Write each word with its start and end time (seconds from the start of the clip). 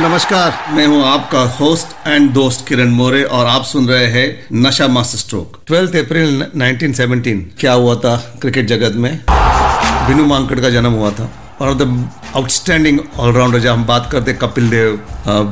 नमस्कार। 0.00 0.52
मैं 0.74 0.86
हूँ 0.86 1.02
आपका 1.04 1.40
होस्ट 1.54 2.06
एंड 2.08 2.30
दोस्त 2.32 2.66
किरण 2.68 2.90
मोरे 2.90 3.22
और 3.24 3.46
आप 3.46 3.64
सुन 3.64 3.88
रहे 3.88 4.06
हैं 4.06 4.28
नशा 4.56 4.86
मास्टर 4.88 5.18
स्ट्रोक 5.18 5.58
12 5.70 5.96
अप्रैल 5.98 6.44
1917 6.56 7.42
क्या 7.60 7.72
हुआ 7.72 7.94
था 7.96 8.16
क्रिकेट 8.40 8.66
जगत 8.68 8.94
में? 8.96 9.10
विनू 10.08 10.24
मांकड़ 10.26 10.58
का 10.60 10.70
जन्म 10.70 10.92
हुआ 10.92 11.10
था। 11.10 11.24
One 11.60 11.68
of 11.68 11.78
the 11.78 12.10
outstanding 12.36 13.00
allrounder 13.18 13.58
जब 13.58 13.72
हम 13.72 13.84
बात 13.86 14.08
करते 14.12 14.32
कपिल 14.42 14.70
देव 14.70 15.00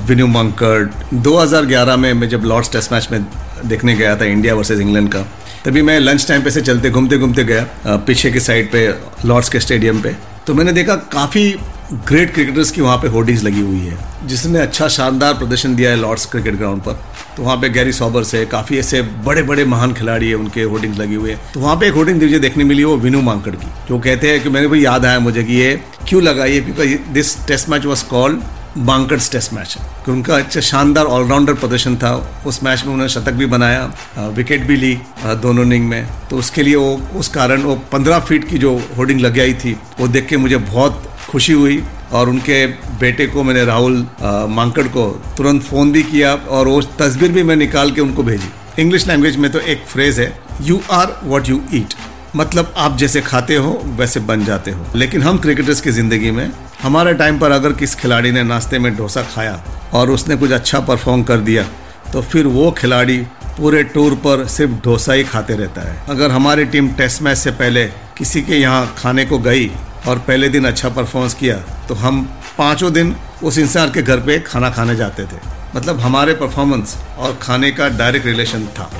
विनू 0.08 0.27
मांकड़। 0.28 0.83
2011 1.14 1.96
में 1.96 2.12
मैं 2.14 2.28
जब 2.28 2.44
लॉर्ड्स 2.44 2.72
टेस्ट 2.72 2.92
मैच 2.92 3.08
में 3.12 3.24
देखने 3.64 3.94
गया 3.96 4.16
था 4.16 4.24
इंडिया 4.27 4.55
वर्सेज 4.55 4.80
इंग्लैंड 4.80 5.12
का, 5.12 5.22
तभी 5.64 5.83
मैं 5.83 6.00
लंच 6.00 6.28
टाइम 6.28 6.42
पे 6.42 6.50
से 6.50 6.60
चलते 6.62 6.90
घूमते 6.90 7.18
घूमते 7.18 7.44
गया 7.44 7.96
पीछे 8.06 8.30
की 8.30 8.40
साइड 8.40 8.72
पे 8.72 8.88
लॉर्ड्स 9.24 9.48
के 9.48 9.60
स्टेडियम 9.60 10.00
पे। 10.02 10.16
तो 10.46 10.55
मैंने 10.55 10.72
देखा 10.72 10.94
काफ़ी 11.12 11.50
ग्रेट 11.92 12.33
क्रिकेटर्स 12.34 12.70
की 12.70 12.81
वहाँ 12.81 12.97
पे 12.98 13.08
होर्डिंग्स 13.08 13.42
लगी 13.44 13.61
हुई 13.61 13.78
है। 13.81 14.27
जिसने 14.28 14.58
अच्छा 14.58 14.89
शानदार 14.89 15.34
प्रदर्शन 15.34 15.75
दिया 15.77 15.91
है 15.91 15.97
लॉर्ड्स 15.97 16.27
क्रिकेट 16.27 16.55
ग्राउंड 16.55 16.83
पर। 16.83 16.98
तो 17.36 17.42
वहाँ 17.42 17.56
पे 17.56 17.69
गैरी 17.69 17.92
सॉबर्स 17.92 18.34
है, 18.34 18.45
काफ़ी 18.47 18.78
ऐसे 18.78 19.00
बड़े 19.27 19.42
बड़े 19.42 19.64
महान 19.64 19.92
खिलाड़ी 19.95 20.28
है, 20.28 20.34
उनके 20.34 20.62
होर्डिंग्स 20.62 20.98
लगी 20.98 21.14
हुई 21.14 21.30
है। 21.30 21.39
तो 21.55 21.61
वहाँ 21.61 21.77
पे 21.77 21.86
एक 21.86 21.95
होर्डिंग 21.95 22.22
मुझे 22.22 22.39
देखने 22.39 22.64
मिली, 22.64 22.84
वो 22.84 22.97
विनू 22.97 23.20
मांकड़ 23.22 23.53
की। 23.53 23.67
जो 23.89 23.98
कहते 23.98 24.30
हैं 24.30 24.42
कि 24.42 24.48
मैंने 24.48 24.69
भी 24.69 24.84
याद 24.84 25.05
आया 25.05 25.19
मुझे 25.20 25.45
कि 25.45 25.55
ये 25.55 25.80
क्यों 26.08 26.22
लगा 26.22 26.45
ये 26.45 26.61
because 26.61 27.12
this 27.12 27.36
test 27.47 27.69
match 27.69 27.86
was 27.86 28.05
called 28.05 28.42
bonkers 28.78 29.30
test 29.33 29.52
match 29.52 29.77
कि 30.05 30.11
उनका 30.12 30.36
अच्छा 30.36 30.61
शानदार 30.61 31.05
ऑलराउंडर 31.06 31.55
प्रदर्शन 31.55 31.97
था। 31.97 32.14
उस 32.47 32.62
मैच 32.64 32.84
में 32.84 32.92
उन्होंने 32.92 33.12
शतक 33.12 33.33
भी 33.33 33.47
बनाया 33.47 34.28
विकेट 34.36 34.67
भी 34.67 34.77
ली 34.77 34.95
दोनों 35.25 35.64
इनिंग 35.64 35.89
में। 35.89 36.06
तो 36.30 36.36
उसके 36.36 36.62
लिए 36.62 36.77
वो, 36.77 37.00
उस 37.17 37.28
कारण 37.28 37.62
वो 37.62 37.75
पंद्रह 37.92 38.19
फीट 38.20 38.48
की 38.48 38.58
जो 38.58 38.80
होर्डिंग 38.97 39.20
लग 39.20 39.39
आई 39.41 39.55
थी, 39.55 39.77
वो 40.00 40.08
देख 40.08 40.27
के 40.27 40.36
मुझे 40.36 40.56
बहुत 40.56 41.08
खुशी 41.28 41.52
हुई 41.52 41.82
और 42.12 42.28
उनके 42.28 42.66
बेटे 43.00 43.26
को 43.26 43.42
मैंने 43.42 43.64
राहुल 43.64 44.06
मांकड़ 44.50 44.86
को 44.88 45.08
तुरंत 45.36 45.62
फ़ोन 45.62 45.92
भी 45.92 46.02
किया 46.02 46.34
और 46.34 46.68
वो 46.68 46.80
तस्वीर 46.98 47.32
भी 47.32 47.42
मैं 47.42 47.56
निकाल 47.56 47.90
के 47.90 48.00
उनको 48.00 48.22
भेजी। 48.22 48.82
इंग्लिश 48.82 49.06
लैंग्वेज 49.08 49.36
में 49.36 49.50
तो 49.52 49.60
एक 49.60 49.84
फ्रेज 49.86 50.20
है 50.20 50.32
you 50.62 50.80
are 50.92 51.20
what 51.24 51.48
you 51.48 51.60
eat 51.74 51.94
मतलब 52.36 52.72
आप 52.76 52.96
जैसे 52.98 53.20
खाते 53.20 53.54
हो, 53.56 53.70
वैसे 53.86 54.20
बन 54.20 54.44
जाते 54.44 54.70
हो। 54.70 54.84
लेकिन 54.96 55.22
हम 55.22 55.38
क्रिकेटर्स 55.38 55.80
की 55.80 55.90
ज़िंदगी 55.90 56.30
में, 56.30 56.50
हमारे 56.83 57.14
टाइम 57.14 57.38
पर 57.38 57.50
अगर 57.50 57.72
किस 57.72 57.94
खिलाड़ी 57.94 58.33
ने 58.33 58.42
नाश्ते 58.42 58.78
में 58.78 58.94
डोसा 58.96 59.22
खाया 59.34 59.62
और 59.94 60.11
उसने 60.11 60.36
कुछ 60.36 60.50
अच्छा 60.52 60.80
परफॉर्म 60.80 61.22
कर 61.22 61.38
दिया 61.40 61.64
तो 62.12 62.22
फिर 62.22 62.46
वो 62.46 62.70
खिलाड़ी 62.70 63.18
पूरे 63.56 63.83
टूर 63.84 64.14
पर 64.24 64.46
सिर्फ़ 64.46 64.72
डोसा 64.84 65.12
ही 65.12 65.24
खाते 65.24 65.55
रहता 65.56 65.83
है। 65.83 65.96
अगर 66.08 66.30
हमारी 66.30 66.64
टीम 66.64 66.88
टेस्ट 66.94 67.22
मैच 67.22 67.38
से 67.38 67.50
पहले 67.52 67.84
किसी 68.18 68.42
के 68.42 68.56
यहाँ 68.56 68.94
खाने 68.98 69.24
को 69.24 69.38
गई 69.38 69.70
और 70.07 70.19
पहले 70.19 70.48
दिन 70.48 70.64
अच्छा 70.64 70.89
परफॉर्मेंस 70.89 71.35
किया 71.35 71.57
तो 71.89 71.95
हम 71.95 72.23
पाँचों 72.59 72.92
दिन 72.92 73.14
उस 73.42 73.59
इंसान 73.59 73.91
के 73.92 74.03
घर 74.03 74.20
पे 74.20 74.39
खाना 74.41 74.70
खाने 74.70 74.97
जाते 74.97 75.25
थे। 75.25 75.41
मतलब 75.77 76.01
हमारे 76.01 76.35
परफॉर्मेंस 76.35 76.97
और 77.19 77.39
खाने 77.42 77.70
का 77.70 77.89
डायरेक्ट 77.89 78.27
रिलेशन 78.27 78.67
था। 78.79 78.91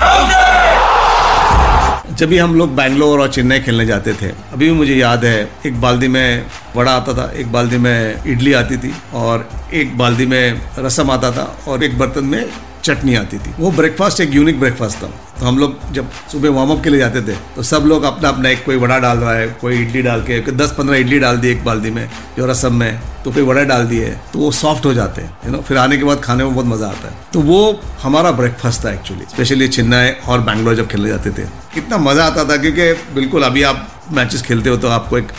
जब 2.11 2.29
भी 2.29 2.37
हम 2.37 2.55
लोग 2.55 2.75
बैंगलोर 2.75 3.19
और 3.21 3.31
चेन्नई 3.31 3.59
खेलने 3.59 3.85
जाते 3.85 4.13
थे, 4.13 4.27
अभी 4.27 4.65
भी 4.65 4.71
मुझे 4.71 4.95
याद 4.95 5.25
है, 5.25 5.49
एक 5.65 5.79
बाल्दी 5.81 6.07
में 6.07 6.45
वड़ा 6.75 6.91
आता 6.91 7.13
था, 7.13 7.31
एक 7.31 7.51
बाल्दी 7.51 7.77
में 7.77 8.23
इडली 8.25 8.53
आती 8.53 8.77
थी 8.77 8.93
और 9.13 9.49
एक 9.73 9.97
बाल्दी 9.97 10.25
में 10.25 10.61
रसम 10.79 11.11
आता 11.11 11.31
था 11.31 11.43
और 11.67 11.83
एक 11.83 11.97
बर्तन 11.99 12.25
में 12.25 12.45
चटनी 12.83 13.15
आती 13.15 13.37
थी। 13.37 13.53
वो 13.59 13.71
ब्रेकफास्ट 13.71 14.21
एक 14.21 14.33
यूनिक 14.33 14.59
ब्रेकफास्ट 14.59 14.97
था। 14.97 15.07
तो 15.39 15.45
हम 15.45 15.57
लोग 15.59 15.75
जब 15.93 16.09
सुबह 16.31 16.49
वार्म 16.51 16.71
अप 16.71 16.83
के 16.83 16.89
लिए 16.89 16.99
जाते 16.99 17.21
थे 17.21 17.35
तो 17.55 17.63
सब 17.63 17.83
लोग 17.87 18.03
अपना 18.03 18.29
अपना 18.29 18.49
एक 18.49 18.63
कोई 18.65 18.75
वड़ा 18.77 18.97
डाल 18.99 19.17
रहा 19.17 19.33
है, 19.33 19.47
कोई 19.61 19.81
इडली 19.81 20.01
डाल 20.01 20.21
के 20.23 20.39
दस 20.53 20.71
पंद्रह 20.77 20.97
इडली 20.97 21.19
डाल 21.19 21.37
दी 21.37 21.49
एक 21.49 21.63
बाल्टी 21.65 21.91
में, 21.91 22.09
जो 22.37 22.45
रसम 22.45 22.73
में 22.75 22.99
तो 23.23 23.31
कोई 23.31 23.43
वड़ा 23.43 23.63
डाल 23.65 23.85
दिए 23.87 24.09
तो 24.33 24.39
वो 24.39 24.51
सॉफ्ट 24.53 24.85
हो 24.85 24.93
जाते 24.93 25.21
हैं 25.21 25.37
यू 25.45 25.51
नो 25.51 25.61
फिर 25.61 25.77
आने 25.77 25.97
के 25.97 26.03
बाद 26.03 26.21
खाने 26.23 26.43
में 26.43 26.53
बहुत 26.53 26.65
मज़ा 26.67 26.87
आता 26.87 27.07
है। 27.07 27.13
तो 27.33 27.41
वो 27.41 27.59
हमारा 28.01 28.31
ब्रेकफास्ट 28.33 28.85
था 28.85 28.91
एक्चुअली 28.91 29.25
स्पेशली 29.25 29.67
चेन्नई 29.69 30.09
और 30.27 30.41
बैंगलोर 30.41 30.75
जब 30.75 30.87
खेलने 30.87 31.09
जाते 31.09 31.31
थे। 31.31 31.45
कितना 31.73 31.97
मज़ा 31.99 32.25
आता 32.25 32.43
था, 32.45 32.57
क्योंकि 32.57 32.91
बिल्कुल 33.15 33.43
अभी 33.43 33.63
आप 33.63 33.87
मैचेस 34.11 34.41
खेलते 34.41 34.69
हो 34.69 34.77
तो 34.77 34.87
आपको 34.89 35.17
एक 35.17 35.31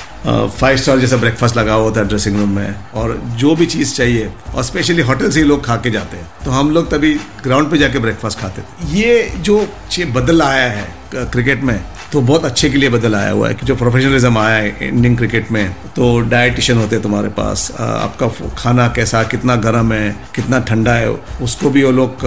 फाइव 0.51 0.77
स्टार 0.77 0.99
जैसा 0.99 1.17
ब्रेकफास्ट 1.17 1.57
लगा 1.57 1.75
हुआ 1.75 1.85
होता 1.85 2.01
है 2.01 2.07
ड्रेसिंग 2.09 2.37
रूम 2.37 2.51
में। 2.57 2.75
और 2.95 3.17
जो 3.37 3.55
भी 3.57 3.67
चीज़ 3.67 3.95
चाहिए, 3.95 4.31
और 4.55 4.65
स्पेशली 4.65 5.03
होटल 5.03 5.31
से 5.31 5.41
ही 5.41 5.47
लोग 5.47 5.65
खा 5.67 5.77
के 5.77 5.91
जाते 5.91 6.17
हैं। 6.17 6.31
तो 6.45 6.51
हम 6.51 6.71
लोग 6.71 6.91
तभी 6.91 7.15
ग्राउंड 7.43 7.71
पे 7.71 7.79
जाके 7.79 7.99
ब्रेकफास्ट 7.99 8.39
खाते 8.39 8.63
थे। 8.63 8.99
ये 8.99 9.33
जो 9.39 9.67
बदल 10.15 10.43
आया 10.43 10.69
है 10.71 10.89
क्रिकेट 11.15 11.63
में 11.63 11.81
तो 12.13 12.21
बहुत 12.21 12.45
अच्छे 12.45 12.69
के 12.71 12.79
लिए 12.79 12.89
बदल 12.91 13.15
आया 13.15 13.31
हुआ 13.31 13.49
है। 13.49 13.55
कि 13.55 13.67
जो 13.67 13.75
प्रोफेशनलिज्म 13.77 14.39
आया 14.39 14.57
है 14.57 14.89
इंडियन 14.89 15.17
क्रिकेट 15.17 15.51
में 15.53 15.73
तो 15.97 16.21
डाइटिशियन 16.21 16.79
होते 16.79 16.97
हैं 16.97 17.03
तुम्हारे 17.03 17.29
पास 17.29 17.71
आपका 17.81 18.29
खाना 18.59 18.87
कैसा, 18.89 19.23
कितना 19.23 19.57
गर्म 19.57 19.93
है, 19.93 20.11
कितना 20.35 20.59
ठंडा 20.61 20.93
है, 20.93 21.11
उसको 21.43 21.71
भी 21.71 21.83
वो 21.85 21.91
लोग 21.93 22.25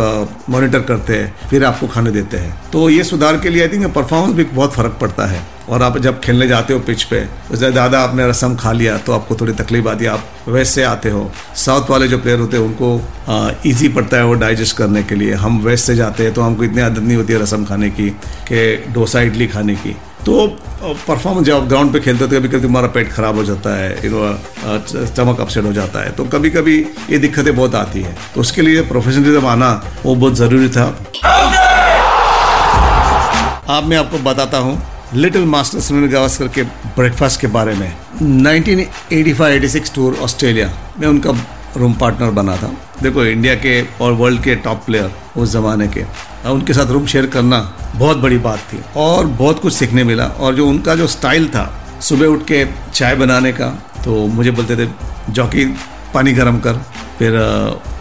मॉनिटर 0.50 0.82
करते 0.82 1.18
हैं, 1.18 1.34
फिर 1.50 1.66
आपको 1.66 1.88
खाने 1.88 2.12
देते 2.12 2.38
हैं। 2.38 2.62
तो 2.72 2.90
ये 2.90 3.04
सुधार 3.04 3.40
के 3.40 3.50
लिए 3.50 3.62
आई 3.62 3.68
थिंक 3.68 3.94
परफॉर्मेंस 3.96 4.36
भी 4.36 4.44
बहुत 4.46 4.74
फ़र्क 4.74 4.98
पड़ता 5.02 5.26
है। 5.26 5.42
और 5.70 5.84
आप 5.84 5.98
जब 5.98 6.20
खेलने 6.20 6.48
जाते 6.48 6.74
हो 6.74 6.80
पिच 6.80 7.04
पे 7.04 7.20
तो 7.50 7.72
दादा 7.72 8.00
आपने 8.02 8.28
रसम 8.30 8.56
खा 8.56 8.72
लिया 8.72 8.98
तो 8.98 9.14
आपको 9.14 9.36
थोड़ी 9.36 9.54
तकलीफ़ 9.54 9.88
आती 9.88 10.06
है। 10.06 10.12
आप 10.12 10.24
वेस्ट 10.48 10.74
से 10.76 10.84
आते 10.84 11.10
हो। 11.10 11.32
साउथ 11.56 11.90
वाले 11.90 12.08
जो 12.08 12.18
प्लेयर 12.18 12.40
होते 12.40 12.58
हैं 12.58 12.64
उनको 12.64 13.70
ईजी 13.70 13.88
पड़ता 13.90 14.18
है 14.18 14.26
वो 14.26 14.34
डाइजेस्ट 14.42 14.78
करने 14.78 15.04
के 15.04 15.16
लिए। 15.16 15.34
हम 15.36 15.60
वेस्ट 15.62 15.86
से 15.86 15.96
जाते 15.96 16.24
हैं 16.24 16.34
तो 16.34 16.42
हमको 16.42 16.64
इतनी 16.64 16.82
आदत 16.82 17.00
नहीं 17.00 17.18
होती 17.18 17.34
है 17.34 17.42
रसम 17.42 17.66
खाने 17.66 17.90
की 17.90 18.10
कि 18.50 18.92
डोसा 18.94 19.22
इडली 19.22 19.48
खाने 19.48 19.76
की। 19.76 19.96
तो 20.26 20.46
परफॉर्मेंस 20.84 21.46
जब 21.48 21.68
ग्राउंड 21.68 21.94
पे 21.94 22.00
खेलते 22.00 22.24
हो 22.24 22.30
तो 22.30 22.38
कभी 22.38 22.48
कभी 22.48 22.62
तुम्हारा 22.62 22.88
पेट 22.88 23.12
खराब 23.14 23.36
हो 23.36 23.44
जाता 23.44 23.76
है 23.78 24.06
यू 24.06 24.12
नो 24.12 25.06
स्टमक 25.08 25.40
अपसेट 25.42 25.66
हो 25.66 25.74
जाता 25.74 26.04
है। 26.04 26.12
तो 26.12 26.26
कभी 26.26 26.50
कभी 26.50 26.80
ये 27.10 27.18
दिक्कतें 27.18 27.56
बहुत 27.56 27.76
आती 27.76 28.02
है। 28.02 28.16
तो 28.36 28.42
उसके 28.42 28.62
लिए 28.62 28.82
प्रोफेशनलिज्म 28.88 29.46
आना 29.48 29.72
वो 30.06 30.16
बहुत 30.16 30.36
ज़रूरी 30.36 30.70
था। 30.70 30.86
आप 33.70 33.84
मैं 33.84 33.98
आपको 33.98 34.18
बताता 34.24 34.58
हूँ 34.58 34.82
लिटिल 35.16 35.46
मास्टर 35.46 35.80
सुनील 35.80 36.10
गावस्कर 36.12 36.48
के 36.48 36.64
ब्रेकफास्ट 36.64 37.42
के 37.42 37.48
बारे 37.48 37.74
में। 37.76 37.92
1985-86 38.22 39.94
टूर 39.96 40.18
ऑस्ट्रेलिया 40.24 40.72
में 41.00 41.08
उनका 41.08 41.32
रूम 41.78 41.94
पार्टनर 41.94 42.32
बना 42.32 42.56
था। 42.58 42.72
देखो 43.02 43.26
इंडिया 43.26 43.56
के 43.56 43.82
और 44.02 44.12
वर्ल्ड 44.14 44.42
के 44.44 44.56
टॉप 44.56 44.84
प्लेयर 44.86 45.12
उस 45.38 45.52
ज़माने 45.52 45.88
के। 45.88 46.04
उनके 46.50 46.74
साथ 46.74 46.92
रूम 46.92 47.06
शेयर 47.06 47.26
करना 47.26 47.60
बहुत 47.96 48.18
बड़ी 48.18 48.38
बात 48.38 48.60
थी 48.74 48.82
और 48.98 49.26
बहुत 49.28 49.60
कुछ 49.60 49.74
सीखने 49.74 50.04
मिला। 50.04 50.26
और 50.26 50.56
जो 50.56 50.68
उनका 50.68 50.96
जो 50.96 51.08
स्टाइल 51.08 51.48
था, 51.48 51.66
सुबह 52.02 52.26
उठ 52.26 52.44
के 52.44 52.66
चाय 52.94 53.16
बनाने 53.16 53.52
का 53.52 53.68
तो 54.06 54.26
मुझे 54.28 54.52
बोलते 54.52 54.76
थे, 54.78 54.90
जॉकी, 55.30 55.66
पानी 56.14 56.34
गर्म 56.34 56.60
कर। 56.60 56.82
फिर 57.20 57.32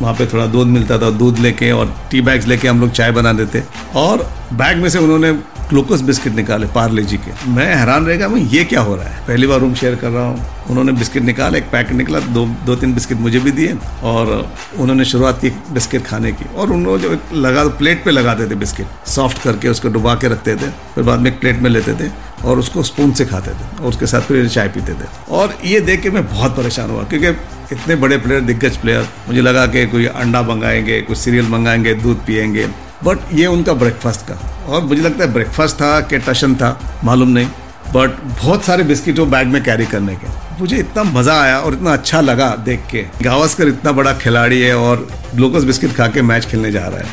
वहाँ 0.02 0.14
पे 0.14 0.26
थोड़ा 0.26 0.46
दूध 0.46 0.66
मिलता 0.66 0.98
था, 0.98 1.10
दूध 1.10 1.38
लेके 1.38 1.70
और 1.72 1.94
टी 2.10 2.20
बैग्स 2.20 2.46
लेके 2.46 2.68
हम 2.68 2.80
लोग 2.80 2.90
चाय 2.90 3.10
बना 3.12 3.32
देते। 3.32 3.62
और 3.94 4.28
बैग 4.52 4.76
में 4.76 4.88
से 4.88 4.98
उन्होंने 4.98 5.32
ग्लूकोज 5.72 6.02
बिस्किट 6.02 6.34
निकाले 6.34 6.66
पार्ले 6.68 7.02
जी 7.02 7.16
के। 7.16 7.50
मैं 7.50 7.74
हैरान 7.74 8.06
रहेगा 8.06 8.28
मैं, 8.28 8.40
ये 8.42 8.64
क्या 8.64 8.80
हो 8.80 8.94
रहा 8.96 9.08
है? 9.08 9.26
पहली 9.26 9.46
बार 9.46 9.60
रूम 9.60 9.74
शेयर 9.74 9.94
कर 9.94 10.10
रहा 10.10 10.24
हूँ। 10.24 10.66
उन्होंने 10.70 10.92
बिस्किट 10.92 11.22
निकाला, 11.22 11.58
एक 11.58 11.70
पैकेट 11.70 11.96
निकला, 11.96 12.18
दो 12.20 12.46
दो 12.66 12.74
तीन 12.76 12.92
बिस्किट 12.94 13.18
मुझे 13.18 13.40
भी 13.40 13.50
दिए 13.50 13.76
और 14.02 14.30
उन्होंने 14.78 15.04
शुरुआत 15.04 15.40
की 15.40 15.50
बिस्किट 15.72 16.06
खाने 16.06 16.32
की 16.32 16.44
और 16.56 16.72
उन्होंने 16.72 17.02
जो 17.02 17.18
लगा 17.36 17.64
प्लेट 17.78 18.04
पे 18.04 18.10
लगाते 18.10 18.50
थे 18.50 18.54
बिस्किट 18.56 19.08
सॉफ्ट 19.08 19.42
करके 19.42 19.68
उसको 19.68 19.88
डुबा 19.88 20.14
के 20.14 20.28
रखते 20.28 20.54
थे, 20.56 20.70
फिर 20.94 21.04
बाद 21.04 21.20
में 21.20 21.30
एक 21.30 21.40
प्लेट 21.40 21.58
में 21.58 21.70
लेते 21.70 21.94
थे 21.94 22.10
और 22.44 22.58
उसको 22.58 22.82
स्पून 22.82 23.12
से 23.12 23.24
खाते 23.24 23.50
थे 23.50 23.82
और 23.82 23.88
उसके 23.88 24.06
साथ 24.06 24.20
फिर 24.20 24.48
चाय 24.48 24.68
पीते 24.68 24.92
थे। 24.92 25.08
और 25.30 25.58
ये 25.64 25.80
देख 25.80 26.02
के 26.02 26.10
मैं 26.10 26.26
बहुत 26.28 26.56
परेशान 26.56 26.90
हुआ 26.90 27.02
क्योंकि 27.04 27.28
इतने 27.72 27.96
बड़े 27.96 28.16
प्लेयर 28.18 28.40
दिग्गज 28.42 28.76
प्लेयर 28.76 29.08
मुझे 29.28 29.40
लगा 29.40 29.66
कि 29.66 29.86
कोई 29.86 30.06
अंडा 30.06 30.42
मंगाएँगे 30.42 31.00
कुछ 31.02 31.18
सीरियल 31.18 31.48
मंगाएँगे, 31.48 31.94
दूध 31.94 32.24
पियेंगे 32.26 32.66
बट 33.04 33.18
ये 33.34 33.46
उनका 33.46 33.72
ब्रेकफास्ट 33.74 34.26
का 34.26 34.34
और 34.64 34.82
मुझे 34.82 35.02
लगता 35.02 35.24
है 35.24 35.32
ब्रेकफास्ट 35.32 35.76
था 35.76 36.00
कि 36.02 36.18
टशन 36.20 36.54
था, 36.54 37.00
मालूम 37.04 37.28
नहीं 37.28 37.46
बट 37.94 38.10
बहुत 38.42 38.64
सारे 38.64 38.84
बिस्किट 38.84 39.18
वो 39.18 39.26
बैग 39.26 39.46
में 39.48 39.62
कैरी 39.64 39.86
करने 39.86 40.14
के। 40.16 40.26
मुझे 40.60 40.76
इतना 40.76 41.02
मज़ा 41.04 41.40
आया 41.40 41.58
और 41.58 41.74
इतना 41.74 41.92
अच्छा 41.92 42.20
लगा 42.20 42.48
देख 42.64 42.80
के। 42.90 43.04
गावस्कर 43.22 43.68
इतना 43.68 43.92
बड़ा 43.92 44.12
खिलाड़ी 44.14 44.60
है 44.60 44.76
और 44.76 45.06
ग्लूकोज 45.34 45.64
बिस्किट 45.64 45.96
खा 45.96 46.06
के 46.08 46.22
मैच 46.22 46.46
खेलने 46.46 46.70
जा 46.72 46.86
रहा 46.86 47.00
है। 47.00 47.06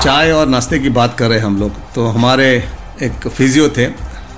चाय 0.00 0.30
और 0.32 0.46
नाश्ते 0.48 0.78
की 0.78 0.88
बात 0.90 1.16
कर 1.18 1.28
रहे 1.28 1.38
हैं 1.38 1.46
हम 1.46 1.58
लोग 1.60 1.72
तो 1.94 2.06
हमारे 2.08 2.46
एक 3.02 3.28
फिजियो 3.28 3.68
थे 3.68 3.86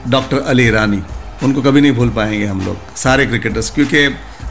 डॉक्टर 0.09 0.39
अली 0.41 0.67
ईरानी 0.67 1.03
उनको 1.43 1.63
कभी 1.63 1.81
नहीं 1.81 1.93
भूल 1.93 2.11
पाएँगे 2.11 2.47
हम 2.47 2.61
लोग, 2.67 2.77
सारे 2.97 3.27
क्रिकेटर्स 3.27 3.71
क्योंकि 3.71 4.09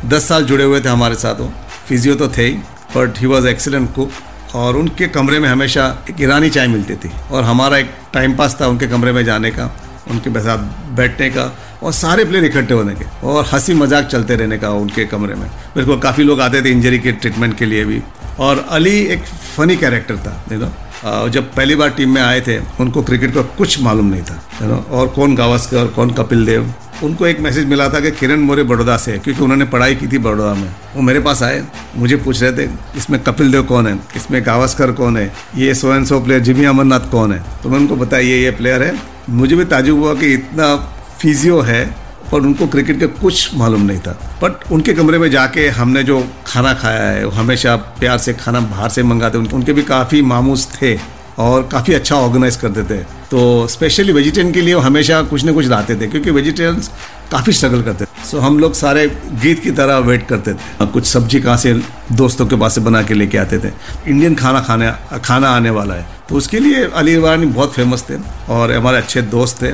दस 0.07 0.27
साल 0.27 0.45
जुड़े 0.45 0.63
हुए 0.63 0.81
थे 0.81 0.89
हमारे 0.89 1.15
साथ 1.15 1.39
वो। 1.39 1.51
फिजियो 1.87 2.15
तो 2.15 2.27
थे 2.27 2.43
ही 2.43 2.53
but 2.95 3.19
he 3.19 3.27
was 3.27 3.47
excellent 3.47 3.93
cook 3.95 4.11
और 4.55 4.77
उनके 4.77 5.07
कमरे 5.09 5.39
में 5.39 5.47
हमेशा 5.49 5.85
एक 6.09 6.21
ईरानी 6.21 6.49
चाय 6.49 6.67
मिलती 6.67 6.95
थी। 6.95 7.09
और 7.31 7.43
हमारा 7.43 7.77
एक 7.77 7.89
टाइम 8.13 8.35
पास 8.35 8.57
था 8.61 8.67
उनके 8.67 8.87
कमरे 8.87 9.11
में 9.11 9.23
जाने 9.25 9.51
का, 9.51 9.65
उनके 10.11 10.39
साथ 10.41 10.57
बैठने 10.95 11.29
का, 11.29 11.51
और 11.83 11.91
सारे 11.93 12.25
प्लेयर 12.25 12.45
इकट्ठे 12.45 12.73
होने 12.73 12.93
के, 12.95 13.05
और 13.27 13.45
हँसी 13.45 13.73
मज़ाक 13.73 14.05
चलते 14.07 14.35
रहने 14.35 14.57
का 14.57 14.69
उनके 14.75 15.05
कमरे 15.07 15.35
में। 15.35 15.49
को 15.77 15.97
काफ़ी 15.99 16.23
लोग 16.23 16.41
आते 16.41 16.61
थे 16.61 16.69
इंजरी 16.71 16.99
के 16.99 17.11
ट्रीटमेंट 17.13 17.57
के 17.57 17.65
लिए 17.65 17.85
भी। 17.85 18.01
और 18.39 18.65
अली 18.69 18.97
एक 19.05 19.23
फ़नी 19.55 19.75
कैरेक्टर 19.77 20.17
था 20.17 20.41
नो 20.51 21.27
जब 21.29 21.53
पहली 21.53 21.75
बार 21.75 21.89
टीम 21.89 22.13
में 22.13 22.21
आए 22.21 22.39
थे, 22.41 22.57
उनको 22.79 23.01
क्रिकेट 23.03 23.33
का 23.33 23.41
कुछ 23.57 23.81
मालूम 23.81 24.05
नहीं 24.05 24.21
था 24.23 24.41
नो 24.61 24.75
और 24.91 25.07
कौन 25.09 25.35
गावस्कर, 25.35 25.87
कौन 25.87 26.09
कपिल 26.13 26.45
देव 26.45 26.73
उनको 27.05 27.27
एक 27.27 27.39
मैसेज 27.39 27.65
मिला 27.65 27.87
था 27.89 27.99
कि 27.99 28.11
किरण 28.11 28.39
मोरे 28.39 28.63
बड़ौदा 28.63 28.97
से 28.97 29.17
क्योंकि 29.17 29.41
उन्होंने 29.41 29.65
पढ़ाई 29.65 29.95
की 29.95 30.07
थी 30.07 30.17
बड़ौदा 30.17 30.53
में। 30.53 30.69
वो 30.95 31.01
मेरे 31.01 31.19
पास 31.19 31.43
आए, 31.43 31.63
मुझे 31.95 32.15
पूछ 32.15 32.41
रहे 32.43 32.51
थे, 32.51 32.69
इसमें 32.97 33.21
कपिल 33.23 33.51
देव 33.51 33.63
कौन 33.63 33.87
है? 33.87 33.97
इसमें 34.15 34.41
गावस्कर 34.45 34.91
कौन 34.91 35.17
है? 35.17 35.31
ये 35.55 35.73
so 35.73 35.93
and 35.93 36.05
so 36.05 36.19
player 36.19 36.41
Jimmy 36.41 36.65
Amarnath 36.65 37.11
कौन 37.11 37.33
है? 37.33 37.43
तो 37.63 37.69
मैं 37.69 37.79
उनको 37.79 37.95
बताया, 37.95 38.23
ये 38.23 38.43
ये 38.43 38.51
प्लेयर 38.51 38.83
है। 38.83 38.95
मुझे 39.29 39.55
भी 39.55 39.65
ताजुब 39.65 39.99
हुआ 39.99 40.13
कि 40.13 40.33
इतना 40.33 40.75
फिजियो 41.19 41.59
है 41.61 41.95
और 42.33 42.41
उनको 42.41 42.67
क्रिकेट 42.67 42.99
का 42.99 43.07
कुछ 43.21 43.55
मालूम 43.55 43.81
नहीं 43.81 43.99
था। 43.99 44.11
बट 44.43 44.71
उनके 44.71 44.93
कमरे 44.93 45.17
में 45.17 45.29
जाके 45.31 45.67
हमने 45.69 46.03
जो 46.03 46.23
खाना 46.47 46.73
खाया 46.73 47.03
है 47.03 47.29
हमेशा 47.31 47.75
प्यार 47.99 48.17
से 48.17 48.33
खाना 48.33 48.59
बाहर 48.61 48.89
से 48.89 49.03
मंगाते 49.03 49.37
उनके 49.37 49.73
भी 49.73 49.83
काफ़ी 49.83 50.21
मामूस 50.23 50.67
थे। 50.73 50.93
और 51.39 51.67
काफ़ी 51.71 51.93
अच्छा 51.93 52.15
ऑर्गेनाइज 52.15 52.55
करते 52.55 52.83
थे। 52.83 52.97
तो 53.31 53.67
स्पेशली 53.67 54.13
वेजिटेरियन 54.13 54.53
के 54.53 54.61
लिए 54.61 54.79
हमेशा 54.79 55.21
कुछ 55.23 55.43
ना 55.43 55.51
कुछ 55.51 55.65
लाते 55.65 55.95
थे, 55.95 56.07
क्योंकि 56.07 56.31
वेजिटेरियंस 56.31 56.89
काफ़ी 57.31 57.53
स्ट्रगल 57.53 57.81
करते 57.81 58.05
थे। 58.05 58.27
सो 58.27 58.39
हम 58.39 58.59
लोग 58.59 58.73
सारे 58.73 59.07
गीत 59.41 59.61
की 59.63 59.71
तरह 59.71 59.97
वेट 60.07 60.27
करते 60.27 60.53
थे। 60.53 60.85
कुछ 60.85 61.05
सब्ज़ी 61.05 61.39
कहाँ 61.39 61.57
से 61.57 61.73
दोस्तों 62.13 62.45
के 62.45 62.55
पास 62.55 62.75
से 62.75 62.81
बना 62.81 63.01
के 63.03 63.13
लेके 63.13 63.37
आते 63.37 63.59
थे। 63.59 63.71
इंडियन 64.07 64.35
खाना 64.35 64.59
खाने, 64.59 64.91
खाना 65.19 65.49
आने 65.49 65.69
वाला 65.69 65.95
है। 65.95 66.05
तो 66.29 66.35
उसके 66.35 66.59
लिए 66.59 66.83
अली 66.95 67.17
वानी 67.17 67.45
बहुत 67.47 67.73
फ़ेमस 67.73 68.05
थे 68.09 68.17
और 68.49 68.71
हमारे 68.71 68.97
अच्छे 68.97 69.21
दोस्त 69.33 69.61
थे 69.61 69.71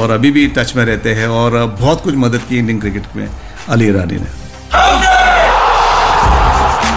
और 0.00 0.10
अभी 0.10 0.30
भी 0.30 0.46
टच 0.48 0.76
में 0.76 0.84
रहते 0.84 1.14
हैं 1.14 1.26
और 1.28 1.64
बहुत 1.80 2.02
कुछ 2.02 2.14
मदद 2.16 2.48
की 2.48 2.58
इंडियन 2.58 2.80
क्रिकेट 2.80 3.16
में 3.16 3.28
अली 3.68 3.88
ईरानी 3.88 4.16
ने। 4.16 5.11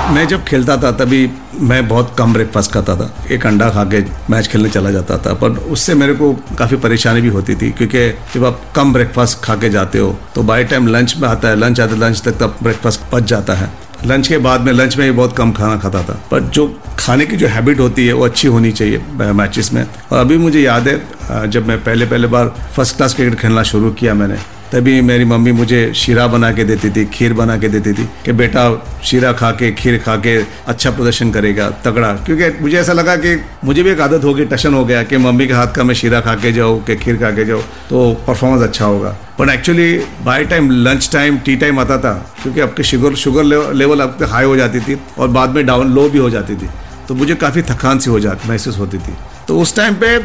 मैं 0.05 0.27
जब 0.27 0.43
खेलता 0.45 0.75
था, 0.77 0.91
तभी 0.93 1.29
मैं 1.59 1.87
बहुत 1.87 2.13
कम 2.17 2.33
ब्रेकफास्ट 2.33 2.71
खाता 2.71 2.95
था। 2.95 3.09
एक 3.31 3.45
अंडा 3.45 3.69
खा 3.69 3.83
के 3.85 4.01
मैच 4.29 4.47
खेलने 4.47 4.69
चला 4.69 4.91
जाता 4.91 5.17
था, 5.17 5.33
पर 5.33 5.57
उससे 5.69 5.93
मेरे 5.95 6.13
को 6.13 6.31
काफ़ी 6.57 6.77
परेशानी 6.77 7.21
भी 7.21 7.27
होती 7.29 7.55
थी, 7.55 7.71
क्योंकि 7.71 8.07
जब 8.33 8.45
आप 8.45 8.61
कम 8.75 8.93
ब्रेकफास्ट 8.93 9.39
खा 9.43 9.55
के 9.55 9.69
जाते 9.69 9.99
हो 9.99 10.15
तो 10.35 10.43
बाई 10.43 10.63
टाइम 10.65 10.87
लंच 10.87 11.15
में 11.17 11.27
आता 11.29 11.47
है 11.47 11.55
लंच 11.55 11.79
आते 11.79 11.95
लंच 11.97 12.21
तक 12.21 12.37
तब 12.39 12.57
ब्रेकफास्ट 12.63 13.09
पच 13.11 13.23
जाता 13.25 13.53
है। 13.53 13.69
लंच 14.05 14.27
के 14.27 14.37
बाद 14.39 14.61
में 14.61 14.71
लंच 14.73 14.97
में 14.97 15.05
भी 15.07 15.17
बहुत 15.17 15.35
कम 15.37 15.51
खाना 15.51 15.77
खाता 15.77 16.03
था, 16.03 16.19
पर 16.31 16.39
जो 16.41 16.67
खाने 16.99 17.25
की 17.25 17.35
जो 17.35 17.47
हैबिट 17.47 17.79
होती 17.79 18.07
है, 18.07 18.13
वो 18.13 18.25
अच्छी 18.25 18.47
होनी 18.47 18.71
चाहिए 18.71 19.31
मैचेस 19.33 19.73
में। 19.73 19.85
और 20.11 20.17
अभी 20.17 20.37
मुझे 20.37 20.61
याद 20.61 20.87
है 20.87 21.49
जब 21.49 21.67
मैं 21.67 21.83
पहले 21.83 22.05
पहले 22.05 22.27
बार 22.27 22.53
फ़र्स्ट 22.75 22.97
क्लास 22.97 23.13
क्रिकेट 23.13 23.39
खेलना 23.39 23.63
शुरू 23.65 23.91
किया 23.93 24.13
मैंने 24.13 24.37
तभी 24.75 25.01
मेरी 25.01 25.25
मम्मी 25.25 25.51
मुझे 25.51 25.77
शीरा 25.95 26.25
बना 26.27 26.51
के 26.51 26.63
देती 26.63 26.89
थी, 26.91 27.03
खीर 27.07 27.33
बना 27.33 27.55
के 27.57 27.67
देती 27.69 27.91
थी 27.93 28.07
कि 28.25 28.31
बेटा 28.33 28.63
शीरा 29.05 29.31
खा 29.33 29.51
के 29.51 29.71
खीर 29.73 29.97
खा 29.97 30.15
के 30.17 30.35
अच्छा 30.67 30.91
प्रदर्शन 30.91 31.31
करेगा, 31.31 31.69
तगड़ा। 31.85 32.11
क्योंकि 32.25 32.49
मुझे 32.61 32.77
ऐसा 32.77 32.93
लगा 32.93 33.15
कि 33.15 33.35
मुझे 33.63 33.83
भी 33.83 33.89
एक 33.89 34.01
आदत 34.01 34.23
होगी, 34.23 34.45
टशन 34.45 34.73
हो 34.73 34.83
गया 34.85 35.03
कि 35.03 35.17
मम्मी 35.17 35.47
के 35.47 35.53
हाथ 35.53 35.73
का 35.75 35.83
मैं 35.83 35.95
शीरा 35.95 36.19
खा 36.21 36.33
के 36.35 36.51
जाऊँ 36.51 36.83
कि 36.83 36.95
खीर 36.95 37.17
खा 37.17 37.31
के 37.31 37.45
जाऊँ 37.45 37.61
तो 37.89 38.11
परफॉर्मेंस 38.27 38.63
अच्छा 38.63 38.85
होगा। 38.85 39.15
But 39.39 39.49
actually 39.49 39.97
by 40.25 40.45
time 40.45 40.69
lunch 40.71 41.09
time 41.13 41.37
tea 41.37 41.55
time 41.55 41.79
आता 41.79 41.97
था, 41.97 42.13
क्योंकि 42.43 42.61
आपके 42.61 42.83
शुगर 42.83 43.15
शुगर 43.15 43.73
लेवल 43.75 44.01
आपके 44.01 44.25
हाई 44.25 44.45
हो 44.45 44.55
जाती 44.55 44.79
थी 44.79 44.99
और 45.17 45.27
बाद 45.29 45.55
में 45.55 45.65
डाउन 45.65 45.93
लो 45.95 46.07
भी 46.09 46.19
हो 46.19 46.29
जाती 46.29 46.55
थी 46.55 46.69
तो 47.07 47.15
मुझे 47.15 47.35
काफ़ी 47.37 47.61
थकान 47.63 47.99
सी 47.99 48.09
हो 48.09 48.19
जाती 48.19 48.49
महसूस 48.49 48.79
होती 48.79 48.97
थी। 48.97 49.15
तो 49.47 49.59
उस 49.61 49.75
टाइम 49.75 49.95
पे 49.95 50.17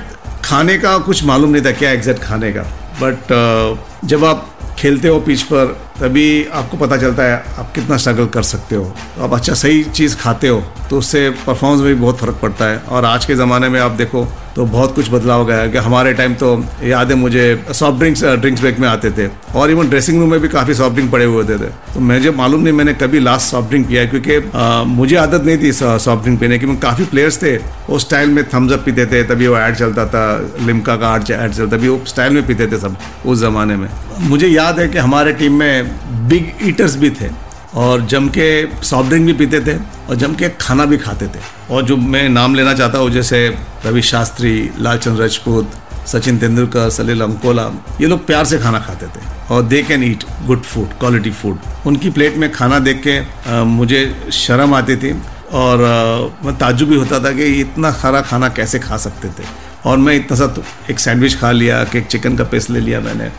खाने 0.45 0.79
का 0.79 0.99
कुछ 1.01 1.25
मालूम 1.25 1.51
नहीं 1.51 1.65
था, 1.65 1.73
क्या 1.73 1.91
एग्जैक्ट 1.93 2.23
खाने 2.23 2.53
का। 2.53 2.67
बट 3.03 3.33
uh, 3.33 4.09
जब 4.09 4.25
आप 4.25 4.49
खेलते 4.79 5.09
हो 5.09 5.21
पिच 5.21 5.43
पर 5.43 5.67
तभी 5.99 6.45
आपको 6.45 6.77
पता 6.77 6.97
चलता 6.97 7.23
है 7.23 7.45
आप 7.59 7.73
कितना 7.75 7.97
स्ट्रगल 7.97 8.27
कर 8.27 8.43
सकते 8.43 8.77
हो। 8.77 8.85
तो 9.17 9.25
आप 9.25 9.33
अच्छा 9.35 9.55
सही 9.55 9.83
चीज़ 9.85 10.17
खाते 10.17 10.49
हो 10.49 10.61
तो 10.91 10.99
उससे 10.99 11.29
परफॉर्मेंस 11.47 11.83
में 11.83 11.95
भी 11.95 12.01
बहुत 12.01 12.19
फ़र्क 12.19 12.39
पड़ता 12.43 12.65
है। 12.65 12.79
और 12.79 13.05
आज 13.05 13.25
के 13.25 13.35
ज़माने 13.35 13.69
में 13.69 13.81
आप 13.81 13.91
देखो 13.91 14.27
तो 14.57 14.65
बहुत 14.67 14.95
कुछ 14.95 15.11
बदलाव 15.11 15.47
गया 15.47 15.57
है 15.57 15.69
कि 15.71 15.79
हमारे 15.79 16.13
टाइम 16.15 16.35
तो 16.35 16.49
याद 16.85 17.11
है 17.11 17.17
मुझे 17.17 17.43
सॉफ्ट 17.71 17.99
ड्रिंक्स 17.99 18.25
ड्रिंक्स 18.25 18.61
ब्रेक 18.61 18.79
में 18.79 18.89
आते 18.89 19.11
थे। 19.11 19.29
और 19.55 19.71
इवन 19.71 19.89
ड्रेसिंग 19.89 20.19
रूम 20.21 20.31
में 20.31 20.41
भी 20.41 20.49
काफ़ी 20.49 20.75
सॉफ्ट 20.75 20.95
ड्रिंक 20.95 21.11
पड़े 21.13 21.25
हुए 21.25 21.35
होते 21.35 21.57
थे। 21.57 21.69
तो 21.95 22.01
मुझे 22.01 22.31
मालूम 22.33 22.61
नहीं 22.61 22.73
मैंने 22.75 22.95
कभी 22.95 23.21
लास्ट 23.21 23.51
सॉफ्ट 23.51 23.69
ड्रिंक 23.69 23.91
है, 23.91 24.07
क्योंकि 24.07 24.39
मुझे 24.91 25.17
आदत 25.17 25.45
नहीं 25.47 25.59
थी 25.59 25.73
सॉफ्ट 25.73 26.23
ड्रिंक 26.23 26.41
पीने 26.41 26.59
की। 26.59 26.77
काफ़ी 26.79 27.05
प्लेयर्स 27.05 27.43
थे, 27.43 27.57
उस 27.89 28.07
स्टाइल 28.07 28.31
में 28.31 28.45
थम्स 28.49 28.73
अप 28.73 28.83
पीते 28.85 29.07
थे, 29.07 29.23
तभी 29.25 29.47
वो 29.47 29.57
ऐड 29.59 29.75
चलता 29.77 30.07
था 30.07 30.25
लिमका 30.61 30.97
का 30.97 31.15
ऐड 31.15 31.53
चलता, 31.53 31.77
तभी 31.77 31.89
वो 31.89 32.01
स्टाइल 32.07 32.33
में 32.33 32.47
पीते 32.47 32.67
थे 32.67 32.79
सब, 32.79 32.97
उस 33.27 33.39
ज़माने 33.39 33.77
में। 33.77 33.89
मुझे 34.21 34.49
याद 34.49 34.81
है 34.81 34.89
कि 34.89 34.99
हमारे 34.99 35.33
टीम 35.33 35.59
में 35.59 36.29
बिग 36.29 36.53
ईटर्स 36.69 36.97
भी 36.97 37.11
थे। 37.11 37.29
और 37.75 38.07
जम 38.07 38.29
के 38.29 38.49
सॉफ्ट 38.83 39.09
ड्रिंक 39.09 39.27
भी 39.27 39.33
पीते 39.35 39.61
थे 39.61 39.77
और 40.09 40.17
जम 40.17 40.35
के 40.35 40.49
खाना 40.61 40.85
भी 40.85 40.97
खाते 40.99 41.27
थे। 41.27 41.41
और 41.71 41.83
जो 41.83 41.97
मैं 41.97 42.29
नाम 42.29 42.55
लेना 42.55 42.73
चाहता 42.75 42.99
हूँ, 42.99 43.11
जैसे 43.11 43.47
रवि 43.87 44.03
शास्त्री, 44.05 44.71
लालचंद 44.79 45.21
राजपूत, 45.21 45.73
सचिन 46.09 46.39
तेंदुलकर, 46.39 46.89
सलील 46.91 47.21
अंकोला, 47.23 47.71
ये 48.01 48.07
लोग 48.07 48.27
प्यार 48.27 48.45
से 48.45 48.59
खाना 48.59 48.79
खाते 48.81 49.07
थे। 49.07 49.29
और 49.51 49.63
they 49.65 49.83
can 49.83 50.03
eat 50.05 50.25
good 50.47 50.63
food 50.63 50.99
quality 50.99 51.31
food 51.33 51.59
उनकी 51.87 52.11
प्लेट 52.11 52.37
में 52.37 52.51
खाना 52.53 52.79
देख 52.81 53.03
के 53.07 53.65
मुझे 53.65 54.31
शर्म 54.33 54.75
आती 54.75 54.97
थी 54.97 55.13
और 55.53 55.79
मैं 56.45 56.57
ताजुब 56.59 56.89
भी 56.89 56.97
होता 56.97 57.19
था 57.25 57.33
कि 57.33 57.45
इतना 57.61 57.91
सारा 57.93 58.21
खाना 58.23 58.49
कैसे 58.51 58.79
खा 58.79 58.97
सकते 58.99 59.29
थे। 59.29 59.47
और 59.87 59.97
मैं 59.99 60.15
इतना 60.17 60.37
सा 60.37 60.47
तो 60.47 60.63
एक 60.91 60.99
सैंडविच 61.01 61.39
खा 61.41 61.51
लिया 61.53 61.83
कि 61.85 61.99
एक 61.99 62.07
चिकन 62.07 62.37
का 62.37 62.45
पीस 62.45 62.69
ले 62.71 62.81
लिया 62.81 63.01
मैंने, 63.01 63.31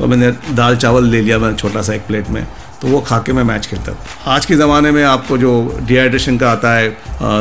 और 0.00 0.08
मैंने 0.08 0.30
दाल 0.54 0.76
चावल 0.76 1.04
ले 1.06 1.20
लिया, 1.20 1.38
मैंने 1.38 1.56
छोटा 1.56 1.82
सा 1.82 1.94
एक 1.94 2.06
प्लेट 2.06 2.30
में। 2.30 2.46
तो 2.82 2.88
वो 2.88 3.00
खा 3.00 3.18
के 3.18 3.32
मैं 3.32 3.42
मैच 3.44 3.66
खेलता 3.66 3.92
था। 3.92 4.32
आज 4.32 4.46
के 4.46 4.54
ज़माने 4.56 4.90
में 4.90 5.02
आपको 5.04 5.36
जो 5.38 5.50
डिहाइड्रेशन 5.80 6.36
का 6.38 6.50
आता 6.50 6.72
है 6.74 6.88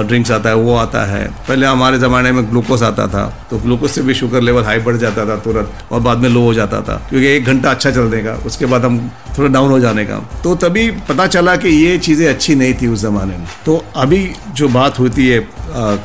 ड्रिंक्स 0.07 0.31
आता 0.31 0.49
है, 0.49 0.55
वो 0.55 0.75
आता 0.77 1.03
है। 1.05 1.25
पहले 1.47 1.65
हमारे 1.65 1.99
ज़माने 1.99 2.31
में 2.31 2.49
ग्लूकोज 2.49 2.83
आता 2.83 3.07
था 3.07 3.25
तो 3.49 3.57
ग्लूकोज 3.59 3.89
से 3.89 4.01
भी 4.01 4.13
शुगर 4.13 4.41
लेवल 4.41 4.63
हाई 4.63 4.79
बढ़ 4.81 4.97
जाता 4.97 5.25
था 5.25 5.35
तुरंत 5.39 5.91
और 5.91 5.99
बाद 6.01 6.17
में 6.17 6.29
लो 6.29 6.41
हो 6.41 6.53
जाता 6.53 6.81
था, 6.81 6.95
क्योंकि 7.09 7.27
एक 7.27 7.45
घंटा 7.45 7.71
अच्छा 7.71 7.91
चलने 7.91 8.21
का, 8.23 8.33
उसके 8.45 8.65
बाद 8.65 8.85
हम 8.85 8.99
थोड़ा 9.37 9.49
डाउन 9.49 9.71
हो 9.71 9.79
जाने 9.79 10.05
का। 10.05 10.17
तो 10.43 10.55
तभी 10.57 10.89
पता 11.09 11.27
चला 11.27 11.55
कि 11.55 11.69
ये 11.69 11.97
चीज़ें 11.99 12.27
अच्छी 12.29 12.55
नहीं 12.55 12.73
थी 12.81 12.87
उस 12.87 13.01
ज़माने 13.01 13.37
में। 13.37 13.47
तो 13.65 13.83
अभी 13.97 14.29
जो 14.53 14.67
बात 14.69 14.99
होती 14.99 15.27
है 15.27 15.39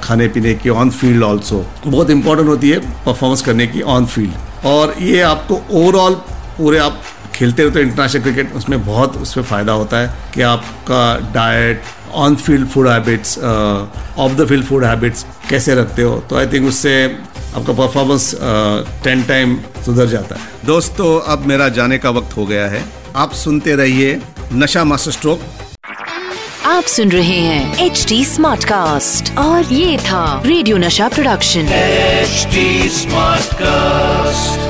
खाने 0.03 0.29
पीने 0.29 0.55
की 0.55 0.69
ऑन 0.71 0.91
फ़ील्ड 0.93 1.23
ऑल्सो 1.23 1.65
बहुत 1.87 2.11
इंपॉर्टेंट 2.11 2.49
होती 2.49 2.71
है 2.71 2.79
परफॉर्मेंस 3.05 3.43
करने 3.43 3.67
की 3.67 3.83
ऑन 3.91 4.07
फ़ील्ड 4.07 4.67
और 4.67 4.95
ये 5.01 5.21
आपको 5.25 5.61
ओवरऑल 5.73 6.15
पूरे 6.59 6.79
आप 6.79 7.01
खेलते 7.35 7.63
रहते 7.63 7.75
तो 7.75 7.81
इंटरनेशनल 7.81 8.23
क्रिकेट 8.23 8.53
उसमें 8.55 8.85
बहुत 8.87 9.17
उसमें 9.17 9.45
फ़ायदा 9.45 9.73
होता 9.73 9.99
है 9.99 10.33
कि 10.35 10.43
आपका 10.43 11.33
diet 11.35 11.83
on 12.15 12.37
field 12.37 12.69
food 12.69 12.89
habits 12.89 13.39
off 13.39 14.33
the 14.33 14.47
field 14.49 14.67
food 14.67 14.85
habits 14.85 15.27
कैसे 15.51 15.75
रखते 15.75 16.03
हो? 16.03 16.17
तो 16.31 16.37
आई 16.37 16.47
थिंक 16.47 16.69
उससे 16.69 16.95
आपका 17.57 17.73
परफॉर्मेंस 17.73 18.35
टेन 19.05 19.23
टाइम 19.25 19.59
सुधर 19.85 20.07
जाता 20.07 20.35
है। 20.35 20.67
दोस्तों 20.67 21.21
अब 21.33 21.47
मेरा 21.47 21.69
जाने 21.71 21.99
का 21.99 22.11
वक्त 22.11 22.37
हो 22.37 22.47
गया 22.47 22.67
है। 22.69 22.85
आप 23.17 23.33
सुनते 23.35 23.75
रहिए 23.77 24.21
नशा 24.53 24.85
मास्टर 24.85 25.13
स्ट्रोक। 25.13 25.41
आप 26.67 26.85
सुन 26.85 27.11
रहे 27.13 27.39
हैं 27.41 27.85
एच 27.85 28.05
डी 28.09 28.25
स्मार्ट 28.25 28.65
कास्ट 28.65 29.37
और 29.39 29.73
ये 29.73 29.97
था 30.01 30.43
रेडियो 30.47 30.77
नशा 30.79 31.09
प्रोडक्शन 31.09 31.69
एचडी 31.73 32.89
स्मार्ट 32.91 33.55
Smartcast. 33.55 34.64